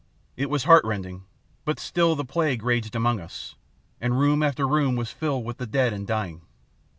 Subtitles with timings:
[0.35, 1.25] It was heartrending.
[1.63, 3.53] But still the plague raged among us,
[4.01, 6.41] and room after room was filled with the dead and dying.